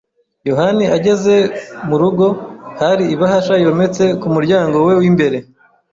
[0.49, 1.35] yohani ageze
[1.87, 2.25] murugo,
[2.79, 5.37] hari ibahasha yometse ku muryango we w'imbere.